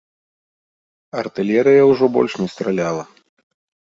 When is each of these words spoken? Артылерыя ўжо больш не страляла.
Артылерыя 1.21 1.83
ўжо 1.91 2.05
больш 2.15 2.33
не 2.41 2.47
страляла. 2.55 3.03